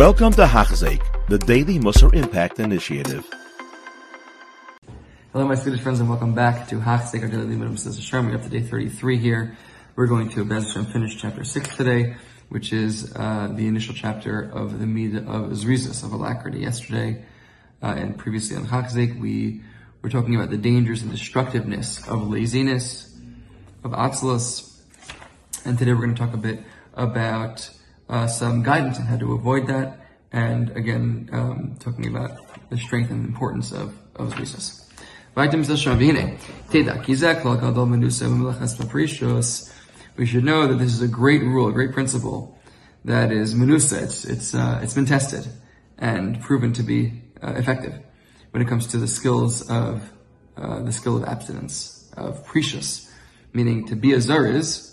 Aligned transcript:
Welcome 0.00 0.32
to 0.32 0.46
Hachzik, 0.46 1.02
the 1.28 1.36
Daily 1.36 1.78
Musar 1.78 2.14
Impact 2.14 2.58
Initiative. 2.58 3.28
Hello, 5.30 5.46
my 5.46 5.54
Swedish 5.54 5.82
friends, 5.82 6.00
and 6.00 6.08
welcome 6.08 6.34
back 6.34 6.68
to 6.68 6.76
Hachzik, 6.76 7.20
our 7.20 7.28
daily 7.28 7.44
limit 7.44 7.68
of 7.68 7.84
Hashem. 7.84 8.30
We're 8.30 8.36
up 8.36 8.42
to 8.44 8.48
day 8.48 8.62
33 8.62 9.18
here. 9.18 9.58
We're 9.96 10.06
going 10.06 10.30
to 10.30 10.44
Bez 10.46 10.72
finish 10.72 11.20
chapter 11.20 11.44
6 11.44 11.76
today, 11.76 12.16
which 12.48 12.72
is 12.72 13.14
uh, 13.14 13.52
the 13.52 13.66
initial 13.66 13.94
chapter 13.94 14.40
of 14.40 14.78
the 14.78 14.86
Midah 14.86 15.28
of 15.28 15.50
Zrizus, 15.50 16.02
of 16.02 16.14
alacrity. 16.14 16.60
Yesterday 16.60 17.22
uh, 17.82 17.88
and 17.88 18.16
previously 18.16 18.56
on 18.56 18.64
Hachzik, 18.64 19.20
we 19.20 19.60
were 20.00 20.08
talking 20.08 20.34
about 20.34 20.48
the 20.48 20.56
dangers 20.56 21.02
and 21.02 21.10
destructiveness 21.10 22.08
of 22.08 22.26
laziness, 22.26 23.14
of 23.84 23.90
atzlus, 23.90 24.80
and 25.66 25.78
today 25.78 25.92
we're 25.92 26.06
going 26.06 26.14
to 26.14 26.24
talk 26.24 26.32
a 26.32 26.38
bit 26.38 26.60
about 26.94 27.70
uh, 28.10 28.26
some 28.26 28.62
guidance 28.62 28.98
on 28.98 29.06
how 29.06 29.16
to 29.16 29.32
avoid 29.32 29.68
that, 29.68 30.00
and 30.32 30.70
again, 30.76 31.30
um, 31.32 31.76
talking 31.78 32.06
about 32.08 32.32
the 32.68 32.76
strength 32.76 33.10
and 33.10 33.24
importance 33.24 33.72
of, 33.72 33.96
of 34.16 34.34
Zrizus. 34.34 34.86
We 35.36 35.46
should 40.26 40.44
know 40.44 40.66
that 40.66 40.78
this 40.78 40.92
is 40.92 41.02
a 41.02 41.08
great 41.08 41.42
rule, 41.42 41.68
a 41.68 41.72
great 41.72 41.92
principle 41.92 42.58
that 43.04 43.30
is 43.32 43.54
menusa. 43.54 44.02
It's 44.02 44.24
it's 44.24 44.54
uh, 44.54 44.80
it's 44.82 44.94
been 44.94 45.06
tested 45.06 45.46
and 45.96 46.40
proven 46.40 46.72
to 46.74 46.82
be 46.82 47.22
uh, 47.42 47.52
effective 47.52 47.94
when 48.50 48.60
it 48.60 48.68
comes 48.68 48.88
to 48.88 48.98
the 48.98 49.06
skills 49.06 49.70
of 49.70 50.02
uh, 50.56 50.82
the 50.82 50.92
skill 50.92 51.16
of 51.16 51.24
abstinence 51.24 52.10
of 52.16 52.44
Prishus, 52.44 53.08
meaning 53.52 53.86
to 53.86 53.94
be 53.94 54.12
a 54.12 54.18
zariz 54.18 54.89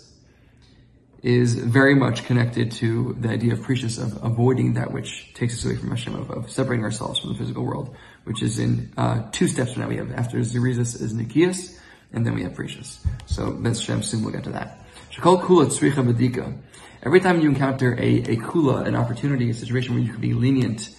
is 1.22 1.54
very 1.54 1.94
much 1.94 2.24
connected 2.24 2.70
to 2.70 3.16
the 3.18 3.28
idea 3.28 3.52
of 3.52 3.60
Prishus 3.60 4.00
of 4.00 4.22
avoiding 4.24 4.74
that 4.74 4.92
which 4.92 5.32
takes 5.34 5.54
us 5.54 5.64
away 5.64 5.76
from 5.76 5.90
Hashem, 5.90 6.14
of, 6.14 6.30
of 6.30 6.50
separating 6.50 6.84
ourselves 6.84 7.18
from 7.18 7.32
the 7.32 7.38
physical 7.38 7.64
world, 7.64 7.94
which 8.24 8.42
is 8.42 8.58
in 8.58 8.92
uh, 8.96 9.28
two 9.32 9.48
steps 9.48 9.72
from 9.72 9.82
now. 9.82 9.88
We 9.88 9.96
have 9.96 10.12
after 10.12 10.38
Zerizis 10.38 11.00
is 11.00 11.14
Nekius, 11.14 11.78
and 12.12 12.24
then 12.24 12.34
we 12.34 12.42
have 12.44 12.52
Prishus. 12.52 13.04
So 13.26 13.50
Bez 13.50 13.80
Hashem 13.80 14.02
soon 14.02 14.22
we'll 14.22 14.32
get 14.32 14.44
to 14.44 14.50
that. 14.50 14.84
Shakol 15.10 15.42
kula 15.42 15.66
tzricha 15.66 16.06
bedika. 16.12 16.56
Every 17.02 17.20
time 17.20 17.40
you 17.40 17.48
encounter 17.48 17.94
a, 17.94 18.18
a 18.18 18.36
kula, 18.36 18.86
an 18.86 18.94
opportunity, 18.94 19.50
a 19.50 19.54
situation 19.54 19.94
where 19.94 20.02
you 20.02 20.12
can 20.12 20.20
be 20.20 20.34
lenient, 20.34 20.90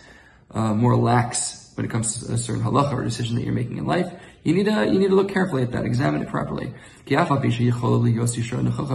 uh, 0.51 0.73
more 0.73 0.95
lax 0.95 1.71
when 1.75 1.85
it 1.85 1.91
comes 1.91 2.25
to 2.25 2.33
a 2.33 2.37
certain 2.37 2.63
halacha 2.63 2.93
or 2.93 3.03
decision 3.03 3.35
that 3.35 3.43
you're 3.43 3.53
making 3.53 3.77
in 3.77 3.85
life, 3.85 4.11
you 4.43 4.53
need 4.53 4.65
to 4.65 4.85
you 4.85 4.99
need 4.99 5.09
to 5.09 5.15
look 5.15 5.29
carefully 5.29 5.63
at 5.63 5.71
that, 5.71 5.85
examine 5.85 6.21
it 6.21 6.29
properly. 6.29 6.73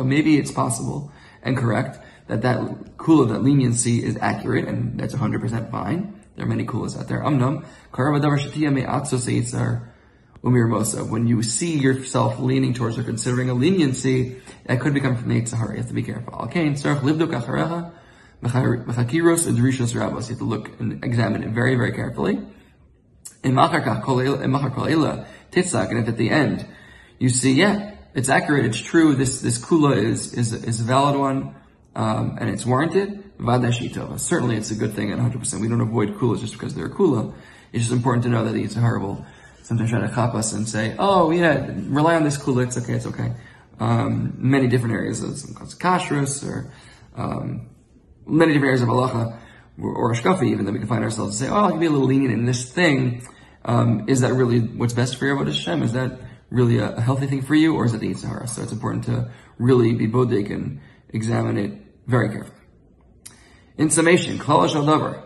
Maybe 0.05 0.39
it's 0.39 0.51
possible 0.53 1.13
and 1.43 1.57
correct 1.57 1.99
that 2.29 2.43
that 2.43 2.61
kula, 2.97 3.29
that 3.29 3.43
leniency 3.43 4.03
is 4.03 4.17
accurate 4.17 4.67
and 4.67 4.99
that's 4.99 5.15
100% 5.15 5.71
fine. 5.71 6.21
There 6.37 6.47
are 6.47 6.49
many 6.49 6.65
kulas 6.65 6.99
out 6.99 7.09
there. 7.09 7.23
When 10.43 11.27
you 11.27 11.43
see 11.43 11.79
yourself 11.79 12.39
leaning 12.39 12.75
towards 12.75 12.99
or 12.99 13.03
considering 13.03 13.51
a 13.51 13.55
leniency, 13.55 14.37
that 14.67 14.81
could 14.81 14.95
become 14.95 15.17
from 15.17 15.31
Yitzhahara. 15.31 15.71
You 15.73 15.77
have 15.79 15.89
to 15.89 15.95
be 15.95 16.03
careful. 16.03 16.35
Okay, 16.45 16.67
and 16.67 16.79
you 16.79 16.91
have 16.91 17.01
to 17.01 17.07
look 20.45 20.81
and 20.81 21.05
examine 21.05 21.43
it 21.45 21.51
very, 21.51 21.77
very 21.77 21.93
carefully. 21.93 22.41
And 23.45 23.59
if 25.99 26.09
at 26.09 26.17
the 26.17 26.31
end 26.31 26.67
you 27.19 27.29
see, 27.29 27.53
yeah, 27.53 27.95
it's 28.15 28.29
accurate, 28.29 28.65
it's 28.65 28.81
true, 28.81 29.15
this, 29.15 29.41
this 29.41 29.59
kula 29.59 29.97
is, 29.97 30.35
is, 30.35 30.53
is 30.53 30.81
a 30.81 30.85
valid 30.85 31.19
one, 31.19 31.55
um, 31.95 32.39
and 32.41 32.51
it's 32.51 32.65
warranted, 32.67 33.37
vadashitova. 33.39 34.19
certainly 34.19 34.57
it's 34.57 34.71
a 34.71 34.75
good 34.75 34.95
thing 34.95 35.13
at 35.13 35.19
100%. 35.19 35.61
We 35.61 35.69
don't 35.69 35.81
avoid 35.81 36.15
kulas 36.15 36.41
just 36.41 36.55
because 36.55 36.75
they're 36.75 36.89
kula. 36.89 37.33
It's 37.73 37.85
just 37.85 37.93
important 37.93 38.25
to 38.25 38.31
know 38.31 38.45
that 38.45 38.57
it's 38.57 38.75
horrible 38.75 39.25
sometimes 39.65 39.91
try 39.91 40.01
to 40.01 40.15
chop 40.15 40.35
us 40.35 40.53
and 40.53 40.69
say, 40.69 40.95
oh 40.99 41.31
yeah, 41.31 41.67
rely 41.87 42.15
on 42.15 42.23
this 42.23 42.37
kula, 42.37 42.67
it's 42.67 42.77
okay, 42.77 42.93
it's 42.93 43.07
okay. 43.07 43.33
Um, 43.81 44.35
many 44.37 44.69
different 44.69 44.95
areas 44.95 45.23
of 45.23 45.33
kashrus 45.79 46.47
or 46.47 46.71
um, 47.17 47.71
many 48.27 48.53
different 48.53 48.67
areas 48.67 48.83
of 48.83 48.89
halacha 48.89 49.39
or, 49.81 50.13
a 50.13 50.17
ashkafi 50.17 50.51
even 50.51 50.65
that 50.67 50.73
we 50.73 50.79
can 50.79 50.89
find 50.89 51.05
ourselves 51.05 51.41
and 51.41 51.49
say, 51.49 51.55
oh, 51.55 51.65
I 51.65 51.71
can 51.71 51.81
be 51.81 51.87
a 51.87 51.91
little 51.91 52.07
lenient 52.07 52.33
in 52.33 52.45
this 52.45 52.71
thing. 52.71 53.27
Um, 53.65 54.09
is 54.09 54.21
that 54.21 54.35
really 54.35 54.61
what's 54.61 54.93
best 54.93 55.17
for 55.17 55.27
your 55.27 55.37
Avodah 55.37 55.47
Hashem? 55.47 55.83
Is 55.83 55.93
that 55.93 56.21
really 56.51 56.79
a, 56.79 56.91
a, 56.91 57.01
healthy 57.01 57.27
thing 57.27 57.43
for 57.43 57.55
you 57.55 57.75
or 57.75 57.85
is 57.87 57.95
it 57.95 58.01
the 58.01 58.11
Yitzhahara? 58.11 58.49
So 58.49 58.63
it's 58.63 58.73
important 58.73 59.05
to 59.05 59.31
really 59.59 59.95
be 59.95 60.07
bodik 60.07 60.51
and 60.51 60.81
examine 61.09 61.57
it 61.57 61.73
very 62.07 62.29
carefully. 62.29 62.59
In 63.77 63.91
summation, 63.91 64.39
Klal 64.39 64.69
Davar, 64.69 65.23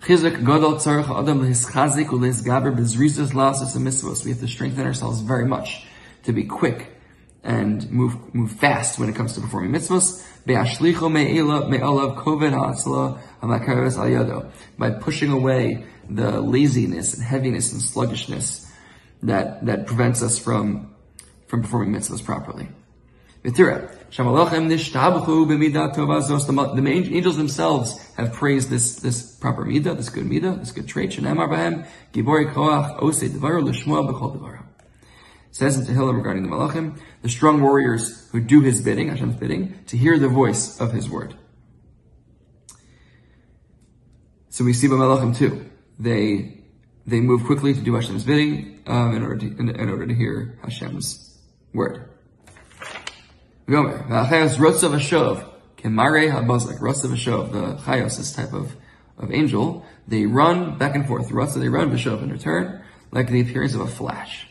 Chizuk 0.00 0.44
Gadol 0.44 0.74
Tzarech 0.74 1.18
Adam 1.18 1.40
Lehischazik 1.40 2.06
Ulehisgaber 2.06 2.76
Bezrizus 2.76 3.32
Lasas 3.32 3.76
Mitzvos. 3.76 4.24
We 4.24 4.30
have 4.30 4.40
to 4.40 4.48
strengthen 4.48 4.86
ourselves 4.86 5.20
very 5.20 5.46
much 5.46 5.84
to 6.24 6.32
be 6.32 6.44
quick 6.44 6.99
and 7.42 7.90
move 7.90 8.34
move 8.34 8.52
fast 8.52 8.98
when 8.98 9.08
it 9.08 9.14
comes 9.14 9.34
to 9.34 9.40
performing 9.40 9.72
al 9.72 10.10
By 14.78 14.90
pushing 14.90 15.30
away 15.30 15.84
the 16.08 16.40
laziness 16.40 17.14
and 17.14 17.22
heaviness 17.22 17.72
and 17.72 17.80
sluggishness 17.80 18.70
that, 19.22 19.64
that 19.66 19.86
prevents 19.86 20.22
us 20.22 20.38
from, 20.38 20.94
from 21.46 21.62
performing 21.62 21.94
mitzvahs 21.94 22.24
properly. 22.24 22.68
The 23.42 23.52
angels 27.10 27.38
themselves 27.38 27.98
have 28.16 28.34
praised 28.34 28.68
this, 28.68 28.96
this 28.96 29.34
proper 29.36 29.64
midah, 29.64 29.96
this 29.96 30.10
good 30.10 30.26
midah, 30.26 30.58
this 30.58 30.72
good 30.72 30.88
trait. 30.88 31.16
Says 35.52 35.76
in 35.76 35.84
Tehillim 35.84 36.16
regarding 36.16 36.44
the 36.44 36.48
Malachim, 36.48 36.98
the 37.22 37.28
strong 37.28 37.60
warriors 37.60 38.28
who 38.30 38.40
do 38.40 38.60
his 38.60 38.80
bidding, 38.80 39.08
Hashem's 39.08 39.36
bidding, 39.36 39.84
to 39.86 39.96
hear 39.96 40.18
the 40.18 40.28
voice 40.28 40.80
of 40.80 40.92
his 40.92 41.08
word. 41.08 41.34
So 44.50 44.64
we 44.64 44.72
see 44.72 44.86
by 44.88 44.94
Malachim 44.94 45.36
too. 45.36 45.70
They 45.98 46.62
they 47.06 47.20
move 47.20 47.44
quickly 47.44 47.74
to 47.74 47.80
do 47.80 47.94
Hashem's 47.94 48.24
bidding 48.24 48.82
um, 48.86 49.14
in 49.14 49.22
order 49.22 49.36
to 49.36 49.46
in, 49.46 49.68
in, 49.70 49.88
order 49.88 50.06
to 50.06 50.14
hear 50.14 50.58
Hashem's 50.62 51.38
word. 51.72 52.08
Gomer, 53.68 53.98
Rotzav 54.08 54.94
Ashov, 54.98 55.48
Kemare 55.76 56.30
Habazak, 56.30 56.80
Ashov, 56.80 57.52
the 57.52 57.82
Chayos, 57.82 58.16
this 58.16 58.32
type 58.32 58.52
of, 58.52 58.74
of 59.16 59.32
angel, 59.32 59.86
they 60.08 60.26
run 60.26 60.76
back 60.76 60.96
and 60.96 61.06
forth. 61.06 61.28
Rotzav, 61.28 61.60
they 61.60 61.68
run 61.68 61.90
Vashov 61.90 62.22
in 62.22 62.30
return, 62.30 62.82
like 63.12 63.28
the 63.28 63.40
appearance 63.40 63.74
of 63.74 63.82
a 63.82 63.86
flash. 63.86 64.46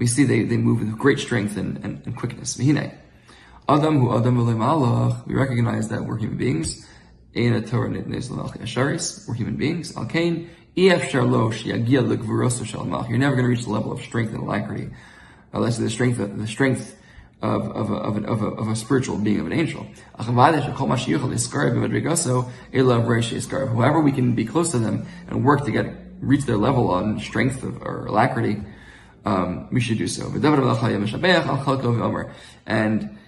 We 0.00 0.06
see 0.06 0.24
they, 0.24 0.44
they 0.44 0.56
move 0.56 0.80
with 0.80 0.98
great 0.98 1.18
strength 1.18 1.58
and, 1.58 1.76
and, 1.84 2.00
and 2.06 2.16
quickness. 2.16 2.58
Adam 3.68 4.00
hu 4.00 4.16
Adam 4.16 4.38
we 5.26 5.34
recognize 5.34 5.90
that 5.90 6.06
we're 6.06 6.16
human 6.16 6.38
beings. 6.38 6.86
In 7.34 7.52
a 7.52 7.60
Torah, 7.60 7.90
We're 9.28 9.34
human 9.34 9.56
beings. 9.56 9.94
Al-Kain, 9.94 10.48
you're 10.74 10.96
never 10.96 11.04
going 13.36 13.44
to 13.44 13.50
reach 13.50 13.64
the 13.64 13.70
level 13.70 13.92
of 13.92 14.00
strength 14.00 14.32
and 14.32 14.42
alacrity, 14.42 14.88
unless 15.52 15.76
the 15.76 15.90
strength 15.90 16.18
of 16.18 16.38
the 16.38 16.46
strength 16.46 16.96
of, 17.42 17.70
of, 17.70 17.90
a, 17.90 17.94
of, 17.94 18.16
of, 18.24 18.42
a, 18.42 18.46
of 18.46 18.68
a 18.68 18.76
spiritual 18.76 19.18
being 19.18 19.40
of 19.40 19.46
an 19.46 19.52
angel. 19.52 19.86
However, 20.16 20.32
we 24.00 24.12
can 24.12 24.34
be 24.34 24.46
close 24.46 24.70
to 24.70 24.78
them 24.78 25.06
and 25.28 25.44
work 25.44 25.66
to 25.66 25.70
get 25.70 25.94
reach 26.20 26.46
their 26.46 26.56
level 26.56 26.90
on 26.90 27.20
strength 27.20 27.62
of, 27.62 27.82
or 27.82 28.06
alacrity. 28.06 28.62
Um, 29.24 29.68
we 29.70 29.80
should 29.80 29.98
do 29.98 30.08
so. 30.08 30.30
And 32.66 33.18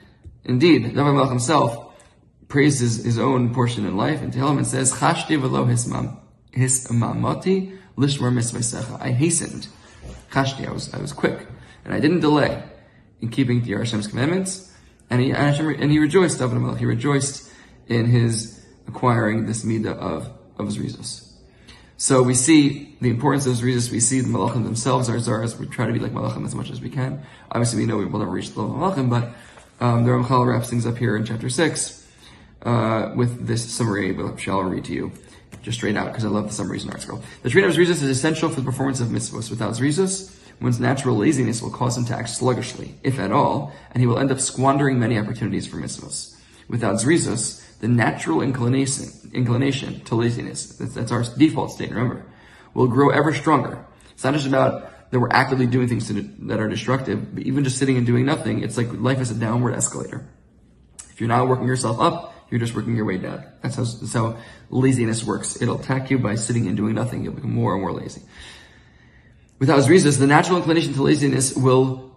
indeed, 0.44 0.82
David 0.82 1.12
Melech 1.12 1.28
himself 1.28 1.94
praises 2.48 3.04
his 3.04 3.18
own 3.18 3.54
portion 3.54 3.84
in 3.86 3.96
life, 3.96 4.22
and 4.22 4.32
Tehillim 4.32 4.58
and 4.58 4.66
says, 4.66 4.92
"Chashti 4.92 5.38
v'lo 5.40 5.66
hismam." 5.66 6.18
his 6.52 6.86
mamati 6.88 7.78
lishmar 7.96 8.32
mitzvah 8.32 8.98
I 9.00 9.10
hastened. 9.10 9.68
Chashti, 10.30 10.68
I 10.68 10.72
was, 10.72 10.92
I 10.94 10.98
was 10.98 11.12
quick. 11.12 11.46
And 11.84 11.92
I 11.92 12.00
didn't 12.00 12.20
delay 12.20 12.62
in 13.20 13.28
keeping 13.28 13.62
the 13.62 13.72
Hashem's 13.72 14.06
commandments. 14.06 14.72
And 15.10 15.20
he, 15.20 15.32
and 15.32 15.90
he 15.90 15.98
rejoiced, 15.98 16.38
David 16.38 16.78
he 16.78 16.86
rejoiced 16.86 17.50
in 17.88 18.06
his 18.06 18.64
acquiring 18.86 19.46
this 19.46 19.64
midah 19.64 19.96
of, 19.96 20.30
of 20.58 20.68
Zrizus. 20.68 21.31
So 22.02 22.20
we 22.20 22.34
see 22.34 22.96
the 23.00 23.10
importance 23.10 23.46
of 23.46 23.52
Zrizus, 23.52 23.92
we 23.92 24.00
see 24.00 24.22
the 24.22 24.28
Malachim 24.28 24.64
themselves 24.64 25.08
are 25.08 25.14
Zaras, 25.18 25.56
we 25.56 25.66
try 25.66 25.86
to 25.86 25.92
be 25.92 26.00
like 26.00 26.10
Malachim 26.10 26.44
as 26.44 26.52
much 26.52 26.68
as 26.68 26.80
we 26.80 26.90
can. 26.90 27.22
Obviously 27.52 27.78
we 27.78 27.86
know 27.86 27.96
we 27.96 28.06
will 28.06 28.18
never 28.18 28.32
reach 28.32 28.50
the 28.50 28.60
level 28.60 28.84
of 28.84 28.96
Malachim, 28.96 29.08
but 29.08 29.30
um, 29.80 30.02
the 30.02 30.10
Ramchal 30.10 30.44
wraps 30.44 30.68
things 30.68 30.84
up 30.84 30.98
here 30.98 31.14
in 31.14 31.24
chapter 31.24 31.48
6 31.48 32.08
uh, 32.62 33.12
with 33.14 33.46
this 33.46 33.72
summary, 33.72 34.10
which 34.10 34.48
I'll 34.48 34.64
read 34.64 34.86
to 34.86 34.92
you 34.92 35.12
just 35.62 35.78
straight 35.78 35.96
out 35.96 36.08
because 36.08 36.24
I 36.24 36.28
love 36.28 36.48
the 36.48 36.52
summaries 36.52 36.82
in 36.82 36.90
article. 36.90 37.22
The 37.44 37.50
training 37.50 37.70
of 37.70 37.76
Zrizus 37.76 37.90
is 37.90 38.02
essential 38.02 38.48
for 38.48 38.56
the 38.56 38.66
performance 38.66 38.98
of 38.98 39.06
mitzvahs. 39.06 39.48
Without 39.48 39.74
Zrizus, 39.74 40.36
one's 40.60 40.80
natural 40.80 41.16
laziness 41.16 41.62
will 41.62 41.70
cause 41.70 41.96
him 41.96 42.04
to 42.06 42.16
act 42.16 42.30
sluggishly, 42.30 42.96
if 43.04 43.20
at 43.20 43.30
all, 43.30 43.72
and 43.92 44.00
he 44.00 44.08
will 44.08 44.18
end 44.18 44.32
up 44.32 44.40
squandering 44.40 44.98
many 44.98 45.16
opportunities 45.20 45.68
for 45.68 45.76
mitzvahs. 45.76 46.34
Without 46.72 46.94
Zrizus, 46.94 47.62
the 47.80 47.86
natural 47.86 48.40
inclination, 48.40 49.30
inclination 49.34 50.00
to 50.04 50.14
laziness, 50.14 50.78
that's, 50.78 50.94
that's 50.94 51.12
our 51.12 51.22
default 51.36 51.70
state, 51.70 51.90
remember, 51.90 52.24
will 52.72 52.88
grow 52.88 53.10
ever 53.10 53.34
stronger. 53.34 53.84
It's 54.12 54.24
not 54.24 54.32
just 54.32 54.46
about 54.46 55.10
that 55.10 55.20
we're 55.20 55.28
actively 55.28 55.66
doing 55.66 55.86
things 55.86 56.08
to, 56.08 56.22
that 56.46 56.60
are 56.60 56.70
destructive, 56.70 57.34
but 57.34 57.42
even 57.42 57.62
just 57.62 57.76
sitting 57.76 57.98
and 57.98 58.06
doing 58.06 58.24
nothing, 58.24 58.62
it's 58.62 58.78
like 58.78 58.90
life 58.90 59.20
is 59.20 59.30
a 59.30 59.34
downward 59.34 59.74
escalator. 59.74 60.26
If 61.10 61.20
you're 61.20 61.28
not 61.28 61.46
working 61.46 61.66
yourself 61.66 62.00
up, 62.00 62.34
you're 62.50 62.58
just 62.58 62.74
working 62.74 62.96
your 62.96 63.04
way 63.04 63.18
down. 63.18 63.44
That's 63.60 63.76
how, 63.76 63.84
that's 63.84 64.14
how 64.14 64.38
laziness 64.70 65.22
works. 65.24 65.60
It'll 65.60 65.78
attack 65.78 66.10
you 66.10 66.18
by 66.18 66.36
sitting 66.36 66.68
and 66.68 66.76
doing 66.76 66.94
nothing. 66.94 67.22
You'll 67.22 67.34
become 67.34 67.52
more 67.52 67.74
and 67.74 67.82
more 67.82 67.92
lazy. 67.92 68.22
Without 69.58 69.80
Zrizus, 69.80 70.18
the 70.18 70.26
natural 70.26 70.56
inclination 70.56 70.94
to 70.94 71.02
laziness 71.02 71.54
will 71.54 72.11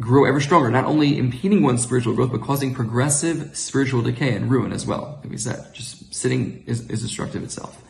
grow 0.00 0.24
ever 0.24 0.40
stronger, 0.40 0.70
not 0.70 0.84
only 0.84 1.18
impeding 1.18 1.62
one's 1.62 1.82
spiritual 1.82 2.14
growth, 2.14 2.32
but 2.32 2.42
causing 2.42 2.74
progressive 2.74 3.56
spiritual 3.56 4.02
decay 4.02 4.34
and 4.34 4.50
ruin 4.50 4.72
as 4.72 4.86
well. 4.86 5.18
Like 5.22 5.30
we 5.30 5.36
said, 5.36 5.72
just 5.72 6.12
sitting 6.12 6.64
is, 6.66 6.88
is 6.90 7.02
destructive 7.02 7.42
itself. 7.42 7.80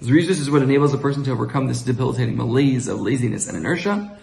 Zrizus 0.00 0.40
is 0.40 0.50
what 0.50 0.62
enables 0.62 0.92
a 0.92 0.98
person 0.98 1.24
to 1.24 1.30
overcome 1.30 1.66
this 1.66 1.82
debilitating 1.82 2.36
malaise 2.36 2.88
of 2.88 3.00
laziness 3.00 3.48
and 3.48 3.56
inertia. 3.56 4.18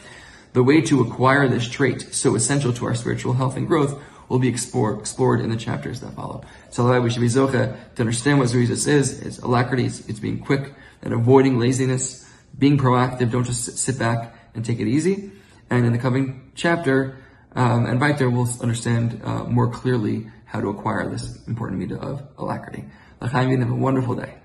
The 0.53 0.63
way 0.63 0.81
to 0.81 1.01
acquire 1.01 1.47
this 1.47 1.67
trait, 1.67 2.13
so 2.13 2.35
essential 2.35 2.73
to 2.73 2.85
our 2.85 2.93
spiritual 2.93 3.33
health 3.33 3.57
and 3.57 3.67
growth, 3.67 3.99
will 4.29 4.39
be 4.39 4.47
explore, 4.47 4.99
explored 4.99 5.41
in 5.41 5.49
the 5.49 5.57
chapters 5.57 6.01
that 6.01 6.13
follow. 6.13 6.43
So 6.69 7.01
we 7.01 7.09
should 7.09 7.21
be 7.21 7.27
zocha 7.27 7.77
to 7.95 8.01
understand 8.01 8.39
what 8.39 8.49
Zerizus 8.49 8.87
is. 8.87 9.19
It's 9.21 9.39
alacrity, 9.39 9.85
it's, 9.85 10.07
it's 10.07 10.19
being 10.19 10.39
quick 10.39 10.73
and 11.01 11.13
avoiding 11.13 11.57
laziness, 11.57 12.29
being 12.57 12.77
proactive, 12.77 13.31
don't 13.31 13.43
just 13.43 13.77
sit 13.77 13.97
back 13.97 14.35
and 14.53 14.63
take 14.63 14.79
it 14.79 14.87
easy. 14.87 15.31
And 15.69 15.85
in 15.85 15.93
the 15.93 15.97
coming 15.97 16.51
chapter, 16.53 17.17
um, 17.55 17.85
and 17.85 17.99
right 17.99 18.17
there, 18.17 18.29
we'll 18.29 18.49
understand 18.61 19.21
uh, 19.23 19.43
more 19.43 19.69
clearly 19.69 20.27
how 20.45 20.61
to 20.61 20.69
acquire 20.69 21.09
this 21.09 21.45
important 21.47 21.81
midah 21.81 21.99
of 21.99 22.21
alacrity. 22.37 22.85
L'chaim, 23.21 23.59
have 23.59 23.71
a 23.71 23.75
wonderful 23.75 24.15
day. 24.15 24.35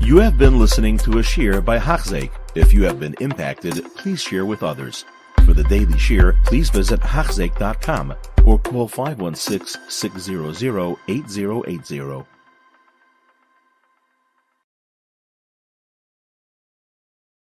You 0.00 0.18
have 0.18 0.36
been 0.36 0.58
listening 0.58 0.98
to 0.98 1.12
a 1.12 1.22
shiur 1.22 1.64
by 1.64 1.78
Hachzeik. 1.78 2.30
If 2.54 2.72
you 2.72 2.84
have 2.84 3.00
been 3.00 3.14
impacted, 3.20 3.82
please 3.96 4.20
share 4.20 4.44
with 4.44 4.62
others. 4.62 5.04
For 5.44 5.54
the 5.54 5.64
daily 5.64 5.94
shiur, 5.94 6.42
please 6.44 6.70
visit 6.70 7.00
Hachzeik.com 7.00 8.14
or 8.44 8.58
call 8.58 8.88
516 8.88 9.80
600 9.88 10.96
8080. 11.08 12.33